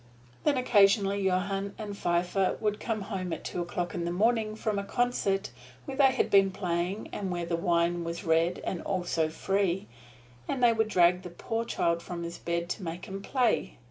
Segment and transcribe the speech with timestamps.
[0.45, 4.79] Then occasionally Johann and Pfeiffer would come home at two o'clock in the morning from
[4.79, 5.51] a concert
[5.85, 9.85] where they had been playing and where the wine was red and also free,
[10.47, 13.77] and they would drag the poor child from his bed to make him play.